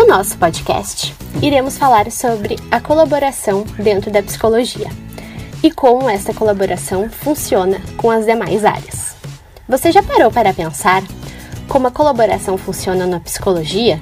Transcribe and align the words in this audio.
No 0.00 0.06
nosso 0.06 0.38
podcast, 0.38 1.14
iremos 1.42 1.76
falar 1.76 2.10
sobre 2.10 2.56
a 2.70 2.80
colaboração 2.80 3.66
dentro 3.78 4.10
da 4.10 4.22
psicologia 4.22 4.88
e 5.62 5.70
como 5.70 6.08
essa 6.08 6.32
colaboração 6.32 7.10
funciona 7.10 7.82
com 7.98 8.10
as 8.10 8.24
demais 8.24 8.64
áreas. 8.64 9.14
Você 9.68 9.92
já 9.92 10.02
parou 10.02 10.30
para 10.30 10.54
pensar 10.54 11.02
como 11.68 11.86
a 11.86 11.90
colaboração 11.90 12.56
funciona 12.56 13.06
na 13.06 13.20
psicologia? 13.20 14.00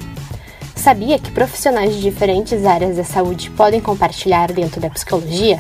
Sabia 0.77 1.19
que 1.19 1.33
profissionais 1.33 1.93
de 1.93 2.01
diferentes 2.01 2.65
áreas 2.65 2.97
da 2.97 3.03
saúde 3.03 3.51
podem 3.51 3.81
compartilhar 3.81 4.53
dentro 4.53 4.81
da 4.81 4.89
psicologia? 4.91 5.59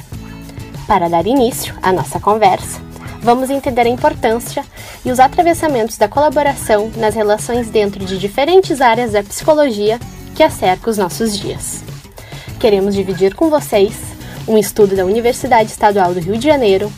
Para 0.86 1.09
dar 1.09 1.27
início 1.27 1.74
à 1.82 1.92
nossa 1.92 2.20
conversa, 2.20 2.80
vamos 3.20 3.50
entender 3.50 3.88
a 3.88 3.91
importância 3.91 4.64
e 5.05 5.10
os 5.10 5.18
atravessamentos 5.18 5.98
da 5.98 6.06
colaboração 6.06 6.92
nas 6.96 7.16
relações 7.16 7.68
dentro 7.70 8.05
de 8.05 8.16
diferentes 8.16 8.80
áreas 8.80 9.10
da 9.10 9.23
psicologia 9.24 9.98
que 10.38 10.42
acerca 10.45 10.88
os 10.88 10.97
nossos 10.97 11.37
dias. 11.37 11.83
Queremos 12.60 12.95
dividir 12.95 13.34
com 13.34 13.51
vocês 13.51 13.96
um 14.46 14.56
estudo 14.56 14.95
da 14.95 15.05
Universidade 15.05 15.69
Estadual 15.69 16.15
do 16.15 16.20
Rio 16.20 16.38
de 16.38 16.46
Janeiro, 16.46 16.92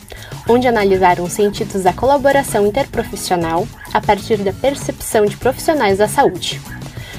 onde 0.47 0.67
analisaram 0.67 1.23
os 1.23 1.33
sentidos 1.33 1.81
da 1.81 1.91
colaboração 1.91 2.67
interprofissional 2.67 3.67
a 3.91 3.99
partir 3.99 4.37
da 4.37 4.53
percepção 4.53 5.25
de 5.25 5.35
profissionais 5.37 5.97
da 5.97 6.07
saúde. 6.07 6.61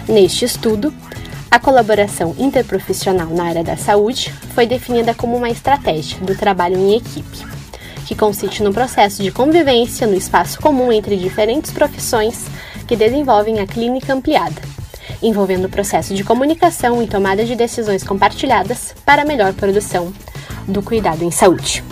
Neste 0.08 0.44
estudo, 0.44 0.94
a 1.50 1.58
colaboração 1.58 2.36
interprofissional 2.38 3.30
na 3.30 3.42
área 3.42 3.64
da 3.64 3.76
saúde 3.76 4.32
foi 4.54 4.64
definida 4.64 5.14
como 5.14 5.36
uma 5.36 5.50
estratégia 5.50 6.20
do 6.20 6.36
trabalho 6.36 6.76
em 6.76 6.94
equipe, 6.94 7.44
que 8.06 8.14
consiste 8.14 8.62
no 8.62 8.72
processo 8.72 9.24
de 9.24 9.32
convivência 9.32 10.06
no 10.06 10.14
espaço 10.14 10.60
comum 10.60 10.92
entre 10.92 11.16
diferentes 11.16 11.72
profissões 11.72 12.46
que 12.86 12.94
desenvolvem 12.94 13.58
a 13.58 13.66
clínica 13.66 14.14
ampliada, 14.14 14.71
envolvendo 15.22 15.66
o 15.66 15.70
processo 15.70 16.14
de 16.14 16.24
comunicação 16.24 17.02
e 17.02 17.06
tomada 17.06 17.44
de 17.44 17.54
decisões 17.54 18.02
compartilhadas 18.02 18.94
para 19.04 19.24
melhor 19.24 19.52
produção 19.52 20.12
do 20.66 20.82
cuidado 20.82 21.22
em 21.22 21.30
saúde. 21.30 21.84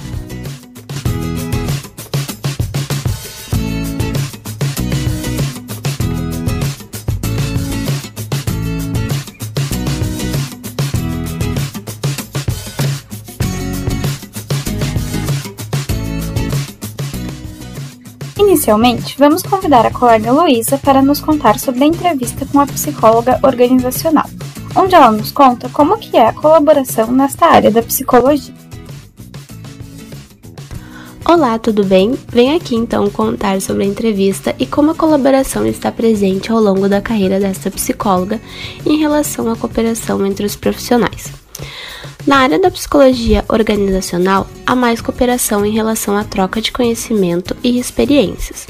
Inicialmente, 18.40 19.16
vamos 19.18 19.42
convidar 19.42 19.84
a 19.84 19.90
colega 19.90 20.32
Luísa 20.32 20.78
para 20.78 21.02
nos 21.02 21.20
contar 21.20 21.58
sobre 21.58 21.84
a 21.84 21.86
entrevista 21.86 22.46
com 22.46 22.58
a 22.58 22.66
psicóloga 22.66 23.38
organizacional, 23.42 24.24
onde 24.74 24.94
ela 24.94 25.12
nos 25.12 25.30
conta 25.30 25.68
como 25.68 25.98
que 25.98 26.16
é 26.16 26.26
a 26.26 26.32
colaboração 26.32 27.12
nesta 27.12 27.44
área 27.44 27.70
da 27.70 27.82
psicologia. 27.82 28.54
Olá, 31.22 31.58
tudo 31.58 31.84
bem? 31.84 32.18
Venho 32.28 32.56
aqui 32.56 32.74
então 32.74 33.10
contar 33.10 33.60
sobre 33.60 33.84
a 33.84 33.86
entrevista 33.86 34.56
e 34.58 34.64
como 34.64 34.92
a 34.92 34.94
colaboração 34.94 35.66
está 35.66 35.92
presente 35.92 36.50
ao 36.50 36.60
longo 36.60 36.88
da 36.88 37.02
carreira 37.02 37.38
desta 37.38 37.70
psicóloga 37.70 38.40
em 38.86 38.96
relação 38.96 39.52
à 39.52 39.54
cooperação 39.54 40.24
entre 40.24 40.46
os 40.46 40.56
profissionais. 40.56 41.39
Na 42.26 42.38
área 42.38 42.58
da 42.58 42.70
psicologia 42.70 43.44
organizacional, 43.48 44.46
há 44.66 44.76
mais 44.76 45.00
cooperação 45.00 45.64
em 45.64 45.72
relação 45.72 46.16
à 46.16 46.22
troca 46.22 46.60
de 46.60 46.70
conhecimento 46.70 47.56
e 47.62 47.78
experiências. 47.78 48.66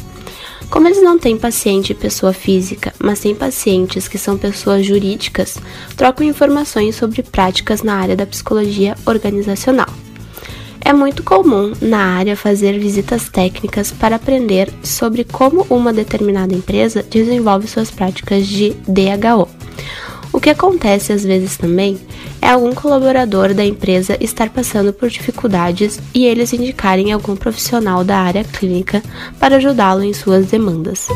Como 0.71 0.87
eles 0.87 1.03
não 1.03 1.19
têm 1.19 1.37
paciente 1.37 1.93
pessoa 1.93 2.33
física, 2.33 2.95
mas 2.97 3.19
têm 3.19 3.35
pacientes 3.35 4.07
que 4.07 4.17
são 4.17 4.39
pessoas 4.39 4.87
jurídicas, 4.87 5.59
trocam 5.97 6.25
informações 6.25 6.95
sobre 6.95 7.25
práticas 7.25 7.83
na 7.83 7.97
área 7.97 8.15
da 8.15 8.25
psicologia 8.25 8.95
organizacional. 9.05 9.89
É 10.81 10.93
muito 10.93 11.25
comum 11.25 11.73
na 11.81 11.99
área 11.99 12.37
fazer 12.37 12.79
visitas 12.79 13.29
técnicas 13.29 13.91
para 13.91 14.17
aprender 14.17 14.73
sobre 14.83 15.25
como 15.25 15.67
uma 15.69 15.93
determinada 15.93 16.55
empresa 16.55 17.03
desenvolve 17.03 17.67
suas 17.67 17.91
práticas 17.91 18.47
de 18.47 18.71
DHO. 18.87 19.49
O 20.33 20.41
que 20.41 20.51
acontece 20.51 21.13
às 21.13 21.25
vezes 21.25 21.57
também 21.57 21.99
é 22.41 22.49
algum 22.49 22.75
colaborador 22.75 23.55
da 23.55 23.65
empresa 23.65 24.17
estar 24.21 24.51
passando 24.51 24.93
por 24.93 25.09
dificuldades 25.09 26.01
e 26.15 26.27
eles 26.27 26.53
indicarem 26.53 27.13
algum 27.13 27.37
profissional 27.37 28.03
da 28.03 28.19
área 28.19 28.45
clínica 28.45 29.03
para 29.39 29.57
ajudá-lo 29.57 30.03
em 30.03 30.13
suas 30.13 30.47
demandas. 30.47 31.09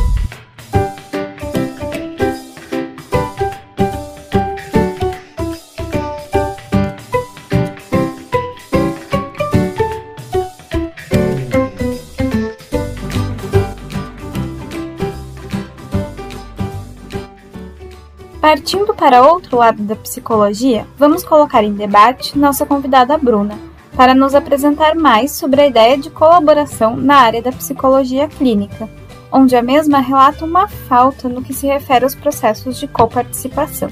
Partindo 18.75 18.93
para 18.93 19.23
outro 19.23 19.59
lado 19.59 19.85
da 19.85 19.95
psicologia, 19.95 20.85
vamos 20.99 21.23
colocar 21.23 21.62
em 21.62 21.73
debate 21.73 22.37
nossa 22.37 22.67
convidada 22.67 23.17
Bruna, 23.17 23.57
para 23.95 24.17
nos 24.17 24.35
apresentar 24.35 24.97
mais 24.97 25.31
sobre 25.31 25.61
a 25.61 25.67
ideia 25.69 25.97
de 25.97 26.11
colaboração 26.11 26.97
na 26.97 27.19
área 27.19 27.41
da 27.41 27.53
psicologia 27.53 28.27
clínica, 28.27 28.91
onde 29.31 29.55
a 29.55 29.63
mesma 29.63 30.01
relata 30.01 30.45
uma 30.45 30.67
falta 30.67 31.29
no 31.29 31.41
que 31.41 31.55
se 31.55 31.69
refere 31.69 32.03
aos 32.03 32.17
processos 32.17 32.77
de 32.77 32.89
coparticipação. 32.89 33.89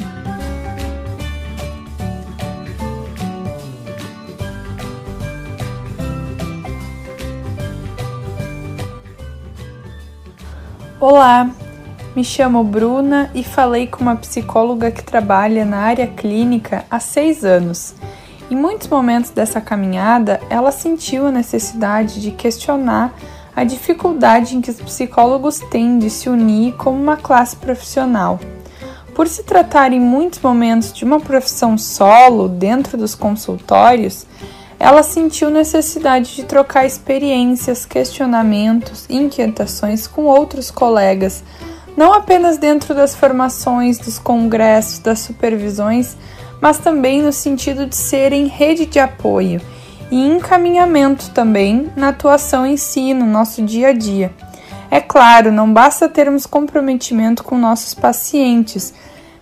Olá, 10.98 11.48
me 12.14 12.22
chamo 12.22 12.62
Bruna 12.62 13.30
e 13.34 13.42
falei 13.42 13.86
com 13.86 14.02
uma 14.02 14.16
psicóloga 14.16 14.90
que 14.90 15.02
trabalha 15.02 15.64
na 15.64 15.78
área 15.78 16.06
clínica 16.06 16.84
há 16.90 17.00
seis 17.00 17.42
anos. 17.42 17.94
Em 18.50 18.54
muitos 18.54 18.86
momentos 18.86 19.30
dessa 19.30 19.62
caminhada, 19.62 20.38
ela 20.50 20.70
sentiu 20.70 21.26
a 21.26 21.32
necessidade 21.32 22.20
de 22.20 22.30
questionar 22.30 23.14
a 23.56 23.64
dificuldade 23.64 24.56
em 24.56 24.60
que 24.60 24.70
os 24.70 24.80
psicólogos 24.80 25.58
têm 25.70 25.98
de 25.98 26.10
se 26.10 26.28
unir 26.28 26.74
como 26.74 27.00
uma 27.00 27.16
classe 27.16 27.56
profissional. 27.56 28.38
Por 29.14 29.26
se 29.26 29.42
tratar 29.42 29.92
em 29.92 30.00
muitos 30.00 30.40
momentos 30.40 30.92
de 30.92 31.04
uma 31.04 31.20
profissão 31.20 31.78
solo 31.78 32.46
dentro 32.48 32.98
dos 32.98 33.14
consultórios, 33.14 34.26
ela 34.78 35.02
sentiu 35.02 35.48
necessidade 35.48 36.34
de 36.34 36.44
trocar 36.44 36.84
experiências, 36.84 37.86
questionamentos 37.86 39.06
e 39.08 39.16
inquietações 39.16 40.06
com 40.06 40.24
outros 40.24 40.70
colegas 40.70 41.42
não 41.96 42.12
apenas 42.12 42.58
dentro 42.58 42.94
das 42.94 43.14
formações, 43.14 43.98
dos 43.98 44.18
congressos, 44.18 44.98
das 44.98 45.20
supervisões, 45.20 46.16
mas 46.60 46.78
também 46.78 47.22
no 47.22 47.32
sentido 47.32 47.86
de 47.86 47.96
serem 47.96 48.46
rede 48.46 48.86
de 48.86 48.98
apoio 48.98 49.60
e 50.10 50.28
encaminhamento 50.28 51.30
também 51.30 51.90
na 51.96 52.08
atuação 52.08 52.66
em 52.66 52.76
si, 52.76 53.14
no 53.14 53.26
nosso 53.26 53.62
dia 53.62 53.88
a 53.88 53.92
dia. 53.92 54.32
É 54.90 55.00
claro, 55.00 55.50
não 55.50 55.72
basta 55.72 56.08
termos 56.08 56.44
comprometimento 56.44 57.42
com 57.42 57.56
nossos 57.56 57.94
pacientes, 57.94 58.92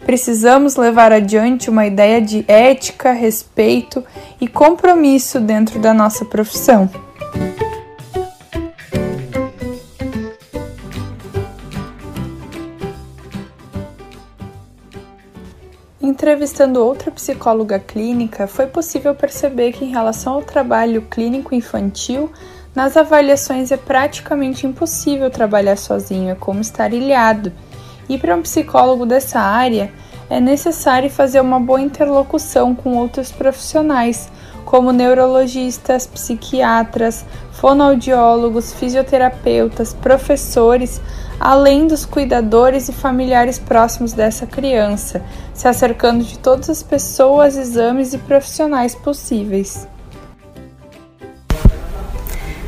precisamos 0.07 0.77
levar 0.77 1.13
adiante 1.13 1.69
uma 1.69 1.87
ideia 1.87 2.23
de 2.23 2.45
ética, 2.47 3.13
respeito 3.13 4.05
e 4.41 4.47
compromisso 4.47 5.41
dentro 5.41 5.81
da 5.81 5.93
nossa 5.93 6.25
profissão. 6.25 6.89
Entrevistando 16.21 16.85
outra 16.85 17.11
psicóloga 17.11 17.79
clínica, 17.79 18.47
foi 18.47 18.67
possível 18.67 19.15
perceber 19.15 19.73
que, 19.73 19.87
em 19.87 19.91
relação 19.91 20.35
ao 20.35 20.43
trabalho 20.43 21.01
clínico 21.01 21.55
infantil, 21.55 22.31
nas 22.75 22.95
avaliações 22.95 23.73
é 23.73 23.79
praticamente 23.79 24.67
impossível 24.67 25.31
trabalhar 25.31 25.77
sozinho, 25.77 26.29
é 26.29 26.35
como 26.35 26.61
estar 26.61 26.93
ilhado. 26.93 27.51
E 28.07 28.19
para 28.19 28.37
um 28.37 28.43
psicólogo 28.43 29.07
dessa 29.07 29.41
área, 29.41 29.91
é 30.29 30.39
necessário 30.39 31.09
fazer 31.09 31.41
uma 31.41 31.59
boa 31.59 31.81
interlocução 31.81 32.75
com 32.75 32.99
outros 32.99 33.33
profissionais, 33.33 34.31
como 34.65 34.93
neurologistas, 34.93 36.07
psiquiatras, 36.07 37.25
fonoaudiólogos, 37.53 38.73
fisioterapeutas, 38.73 39.93
professores, 39.93 41.01
além 41.39 41.87
dos 41.87 42.05
cuidadores 42.05 42.89
e 42.89 42.93
familiares 42.93 43.59
próximos 43.59 44.13
dessa 44.13 44.47
criança, 44.47 45.23
se 45.53 45.69
acercando 45.69 46.25
de 46.25 46.39
todas 46.39 46.71
as 46.71 46.83
pessoas, 46.83 47.57
exames 47.57 48.15
e 48.15 48.19
profissionais 48.19 48.95
possíveis. 48.95 49.87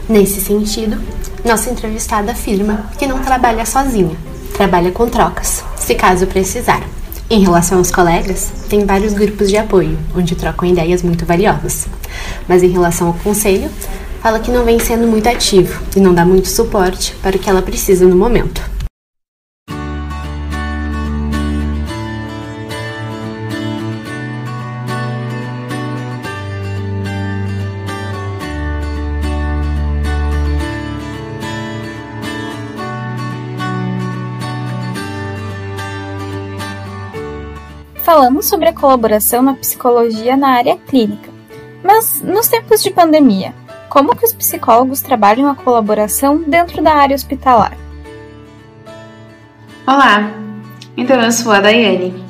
Nesse 0.09 0.41
sentido, 0.41 1.01
nossa 1.45 1.71
entrevistada 1.71 2.33
afirma 2.33 2.91
que 2.99 3.07
não 3.07 3.21
trabalha 3.21 3.65
sozinha, 3.65 4.17
trabalha 4.55 4.91
com 4.91 5.09
trocas, 5.09 5.65
se 5.77 5.95
caso 5.95 6.27
precisar. 6.27 6.83
Em 7.33 7.41
relação 7.41 7.79
aos 7.79 7.91
colegas, 7.91 8.53
tem 8.69 8.85
vários 8.85 9.15
grupos 9.15 9.49
de 9.49 9.57
apoio, 9.57 9.97
onde 10.15 10.35
trocam 10.35 10.69
ideias 10.69 11.03
muito 11.03 11.25
valiosas. 11.25 11.87
Mas 12.47 12.63
em 12.63 12.69
relação 12.69 13.07
ao 13.07 13.15
conselho, 13.15 13.71
fala 14.21 14.39
que 14.39 14.51
não 14.51 14.67
vem 14.67 14.79
sendo 14.79 15.07
muito 15.07 15.27
ativo 15.27 15.83
e 15.97 15.99
não 15.99 16.13
dá 16.13 16.27
muito 16.27 16.49
suporte 16.49 17.15
para 17.23 17.35
o 17.35 17.39
que 17.39 17.49
ela 17.49 17.63
precisa 17.63 18.07
no 18.07 18.15
momento. 18.15 18.61
Falamos 38.13 38.45
sobre 38.45 38.69
a 38.69 38.75
colaboração 38.75 39.41
na 39.41 39.55
psicologia 39.55 40.37
na 40.37 40.49
área 40.49 40.77
clínica. 40.77 41.31
Mas 41.83 42.21
nos 42.21 42.47
tempos 42.47 42.83
de 42.83 42.91
pandemia, 42.91 43.55
como 43.89 44.15
que 44.15 44.27
os 44.27 44.35
psicólogos 44.35 45.01
trabalham 45.01 45.49
a 45.49 45.55
colaboração 45.55 46.37
dentro 46.47 46.83
da 46.83 46.93
área 46.93 47.15
hospitalar? 47.15 47.75
Olá, 49.87 50.31
então 50.95 51.19
eu 51.23 51.33
sou 51.33 51.53
a 51.53 51.61
Daiane 51.63 52.23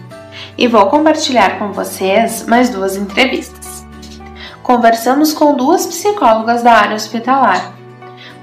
e 0.57 0.69
vou 0.69 0.87
compartilhar 0.87 1.59
com 1.59 1.73
vocês 1.73 2.47
mais 2.47 2.71
duas 2.71 2.95
entrevistas. 2.95 3.85
Conversamos 4.63 5.33
com 5.33 5.57
duas 5.57 5.85
psicólogas 5.85 6.63
da 6.63 6.75
área 6.75 6.95
hospitalar. 6.95 7.73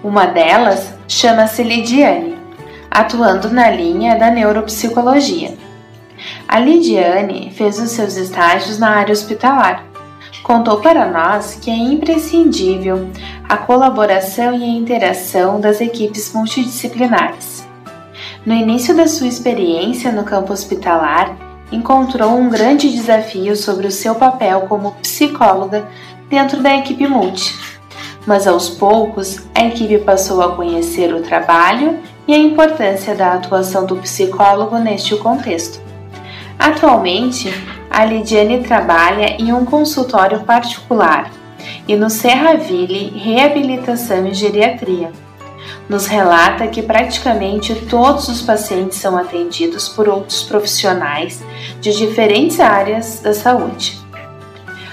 Uma 0.03 0.25
delas 0.25 0.93
chama-se 1.07 1.63
Lidiane, 1.63 2.37
atuando 2.91 3.49
na 3.49 3.71
linha 3.71 4.17
da 4.19 4.29
neuropsicologia 4.29 5.68
a 6.47 6.59
Lidiane 6.59 7.51
fez 7.51 7.79
os 7.79 7.91
seus 7.91 8.15
estágios 8.15 8.79
na 8.79 8.89
área 8.89 9.13
hospitalar. 9.13 9.85
Contou 10.43 10.79
para 10.79 11.05
nós 11.05 11.55
que 11.55 11.69
é 11.69 11.75
imprescindível 11.75 13.09
a 13.47 13.57
colaboração 13.57 14.53
e 14.53 14.63
a 14.63 14.67
interação 14.67 15.59
das 15.59 15.81
equipes 15.81 16.33
multidisciplinares. 16.33 17.67
No 18.45 18.53
início 18.53 18.95
da 18.95 19.07
sua 19.07 19.27
experiência 19.27 20.11
no 20.11 20.23
campo 20.23 20.53
hospitalar, 20.53 21.35
encontrou 21.71 22.31
um 22.31 22.49
grande 22.49 22.89
desafio 22.89 23.55
sobre 23.55 23.87
o 23.87 23.91
seu 23.91 24.15
papel 24.15 24.61
como 24.61 24.93
psicóloga 24.93 25.87
dentro 26.29 26.61
da 26.61 26.75
equipe 26.75 27.07
multi. 27.07 27.55
Mas 28.25 28.47
aos 28.47 28.69
poucos, 28.69 29.39
a 29.53 29.65
equipe 29.65 29.97
passou 29.99 30.41
a 30.41 30.55
conhecer 30.55 31.13
o 31.13 31.21
trabalho 31.21 31.99
e 32.27 32.33
a 32.33 32.37
importância 32.37 33.15
da 33.15 33.33
atuação 33.33 33.85
do 33.85 33.95
psicólogo 33.97 34.77
neste 34.77 35.15
contexto. 35.17 35.88
Atualmente, 36.59 37.49
a 37.89 38.03
Lidiane 38.03 38.61
trabalha 38.61 39.37
em 39.39 39.53
um 39.53 39.63
consultório 39.63 40.41
particular 40.41 41.31
e 41.87 41.95
no 41.95 42.09
Serraville 42.09 43.17
Reabilitação 43.17 44.27
e 44.27 44.33
Geriatria. 44.33 45.09
Nos 45.87 46.05
relata 46.05 46.67
que 46.67 46.81
praticamente 46.81 47.73
todos 47.89 48.27
os 48.27 48.41
pacientes 48.41 48.97
são 48.97 49.17
atendidos 49.17 49.87
por 49.87 50.09
outros 50.09 50.43
profissionais 50.43 51.41
de 51.79 51.95
diferentes 51.95 52.59
áreas 52.59 53.21
da 53.21 53.33
saúde. 53.33 53.97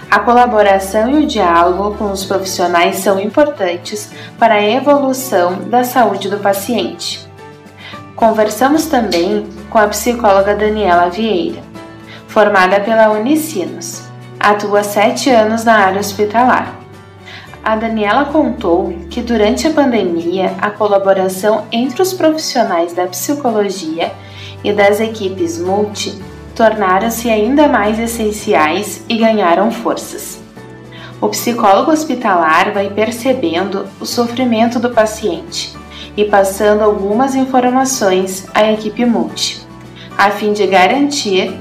A 0.08 0.20
colaboração 0.20 1.10
e 1.10 1.24
o 1.24 1.26
diálogo 1.26 1.96
com 1.98 2.12
os 2.12 2.24
profissionais 2.24 2.98
são 2.98 3.18
importantes 3.18 4.12
para 4.38 4.54
a 4.54 4.70
evolução 4.70 5.68
da 5.68 5.82
saúde 5.82 6.30
do 6.30 6.38
paciente. 6.38 7.26
Conversamos 8.14 8.86
também 8.86 9.46
com 9.70 9.78
a 9.78 9.88
psicóloga 9.88 10.54
Daniela 10.54 11.08
Vieira, 11.08 11.62
formada 12.28 12.80
pela 12.80 13.10
Unicinos. 13.10 14.02
Atua 14.38 14.82
sete 14.82 15.30
anos 15.30 15.64
na 15.64 15.74
área 15.74 16.00
hospitalar. 16.00 16.74
A 17.64 17.74
Daniela 17.74 18.26
contou 18.26 18.94
que 19.10 19.20
durante 19.20 19.66
a 19.66 19.72
pandemia 19.72 20.54
a 20.60 20.70
colaboração 20.70 21.64
entre 21.72 22.00
os 22.00 22.12
profissionais 22.12 22.92
da 22.92 23.06
psicologia 23.06 24.12
e 24.62 24.72
das 24.72 25.00
equipes 25.00 25.58
multi 25.58 26.16
tornaram-se 26.54 27.28
ainda 27.28 27.66
mais 27.66 27.98
essenciais 27.98 29.04
e 29.08 29.16
ganharam 29.16 29.70
forças. 29.70 30.40
O 31.20 31.28
psicólogo 31.28 31.90
hospitalar 31.90 32.72
vai 32.72 32.90
percebendo 32.90 33.86
o 34.00 34.06
sofrimento 34.06 34.78
do 34.78 34.90
paciente 34.90 35.76
e 36.16 36.24
passando 36.24 36.82
algumas 36.82 37.34
informações 37.34 38.46
à 38.54 38.72
equipe 38.72 39.04
multi 39.04 39.66
a 40.16 40.30
fim 40.30 40.52
de 40.52 40.66
garantir 40.66 41.54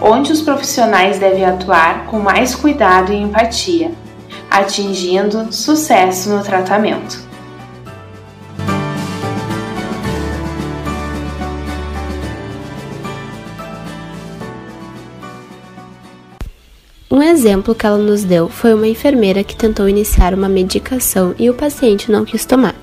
onde 0.00 0.32
os 0.32 0.40
profissionais 0.40 1.18
devem 1.18 1.44
atuar 1.44 2.06
com 2.06 2.18
mais 2.18 2.54
cuidado 2.54 3.12
e 3.12 3.16
empatia, 3.16 3.90
atingindo 4.50 5.52
sucesso 5.52 6.30
no 6.30 6.42
tratamento. 6.42 7.30
Um 17.10 17.20
exemplo 17.20 17.74
que 17.74 17.86
ela 17.86 17.98
nos 17.98 18.24
deu 18.24 18.48
foi 18.48 18.72
uma 18.72 18.88
enfermeira 18.88 19.44
que 19.44 19.54
tentou 19.54 19.88
iniciar 19.88 20.32
uma 20.32 20.48
medicação 20.48 21.34
e 21.38 21.50
o 21.50 21.54
paciente 21.54 22.10
não 22.10 22.24
quis 22.24 22.46
tomar. 22.46 22.81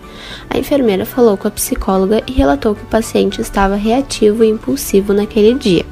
A 0.49 0.57
enfermeira 0.57 1.05
falou 1.05 1.37
com 1.37 1.47
a 1.47 1.51
psicóloga 1.51 2.21
e 2.27 2.31
relatou 2.31 2.75
que 2.75 2.83
o 2.83 2.87
paciente 2.87 3.41
estava 3.41 3.75
reativo 3.75 4.43
e 4.43 4.49
impulsivo 4.49 5.13
naquele 5.13 5.53
dia. 5.53 5.85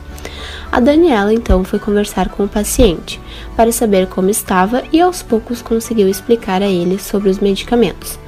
A 0.72 0.80
Daniela 0.80 1.34
então 1.34 1.64
foi 1.64 1.80
conversar 1.80 2.30
com 2.30 2.44
o 2.44 2.50
paciente 2.50 3.22
para 3.56 3.72
saber 3.72 4.08
como 4.08 4.30
estava 4.30 4.84
e 4.92 5.00
aos 5.00 5.24
poucos 5.24 5.62
conseguiu 5.62 6.10
explicar 6.10 6.62
a 6.62 6.68
ele 6.68 7.00
sobre 7.00 7.30
os 7.30 7.40
medicamentos, 7.40 8.20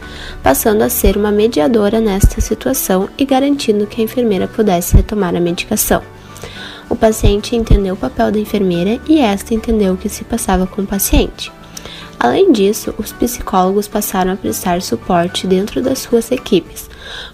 passando 0.42 0.82
a 0.82 0.90
ser 0.90 1.18
uma 1.18 1.32
mediadora 1.32 2.00
nesta 2.00 2.40
situação 2.40 3.10
e 3.18 3.26
garantindo 3.26 3.86
que 3.86 4.02
a 4.02 4.04
enfermeira 4.04 4.48
pudesse 4.48 4.96
retomar 4.96 5.36
a 5.36 5.40
medicação. 5.40 6.02
O 6.90 6.96
paciente 6.96 7.56
entendeu 7.56 7.94
o 7.94 7.98
papel 7.98 8.32
da 8.32 8.40
enfermeira 8.40 9.00
e 9.08 9.20
esta 9.20 9.54
entendeu 9.54 9.94
o 9.94 9.98
que 9.98 10.10
se 10.10 10.24
passava 10.24 10.66
com 10.66 10.82
o 10.82 10.88
paciente. 10.88 11.52
Além 12.20 12.52
disso, 12.52 12.94
os 12.98 13.14
psicólogos 13.14 13.88
passaram 13.88 14.34
a 14.34 14.36
prestar 14.36 14.82
suporte 14.82 15.48
dentro 15.48 15.82
das 15.82 16.00
suas 16.00 16.30
equipes, 16.32 16.90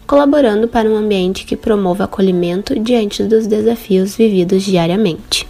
colaborando 0.05 0.67
para 0.67 0.87
um 0.87 0.95
ambiente 0.95 1.43
que 1.43 1.57
promova 1.57 2.03
acolhimento 2.03 2.79
diante 2.79 3.23
dos 3.23 3.47
desafios 3.47 4.15
vividos 4.15 4.61
diariamente. 4.61 5.47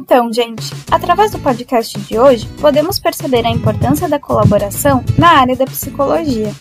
Então, 0.00 0.32
gente, 0.32 0.72
através 0.90 1.30
do 1.30 1.38
podcast 1.38 1.96
de 2.00 2.18
hoje, 2.18 2.48
podemos 2.60 2.98
perceber 2.98 3.46
a 3.46 3.50
importância 3.50 4.08
da 4.08 4.18
colaboração 4.18 5.04
na 5.16 5.28
área 5.28 5.54
da 5.54 5.66
psicologia. 5.66 6.52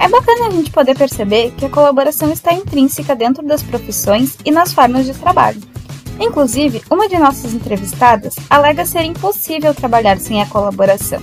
É 0.00 0.08
bacana 0.08 0.46
a 0.46 0.50
gente 0.50 0.70
poder 0.70 0.96
perceber 0.96 1.52
que 1.58 1.66
a 1.66 1.70
colaboração 1.70 2.32
está 2.32 2.54
intrínseca 2.54 3.14
dentro 3.14 3.46
das 3.46 3.62
profissões 3.62 4.36
e 4.44 4.50
nas 4.50 4.72
formas 4.72 5.04
de 5.04 5.12
trabalho. 5.12 5.60
Inclusive, 6.18 6.82
uma 6.90 7.06
de 7.06 7.18
nossas 7.18 7.52
entrevistadas 7.52 8.34
alega 8.48 8.86
ser 8.86 9.02
impossível 9.02 9.74
trabalhar 9.74 10.18
sem 10.18 10.40
a 10.40 10.46
colaboração. 10.46 11.20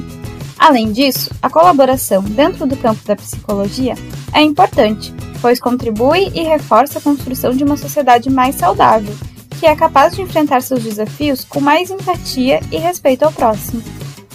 Além 0.60 0.92
disso, 0.92 1.32
a 1.42 1.50
colaboração 1.50 2.22
dentro 2.22 2.68
do 2.68 2.78
campo 2.78 3.04
da 3.06 3.16
psicologia 3.16 3.96
é 4.32 4.42
importante, 4.42 5.14
pois 5.42 5.60
contribui 5.60 6.32
e 6.34 6.44
reforça 6.44 7.00
a 7.00 7.02
construção 7.02 7.52
de 7.56 7.64
uma 7.64 7.78
sociedade 7.78 8.30
mais 8.30 8.56
saudável, 8.56 9.16
que 9.60 9.66
é 9.66 9.76
capaz 9.76 10.16
de 10.16 10.22
enfrentar 10.22 10.62
seus 10.62 10.84
desafios 10.84 11.44
com 11.44 11.60
mais 11.60 11.90
empatia 11.90 12.60
e 12.72 12.78
respeito 12.78 13.24
ao 13.24 13.32
próximo. 13.32 13.82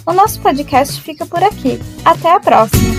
O 0.05 0.13
nosso 0.13 0.41
podcast 0.41 1.01
fica 1.01 1.25
por 1.27 1.43
aqui. 1.45 1.81
Até 2.05 2.33
a 2.33 2.41
próxima! 2.41 2.92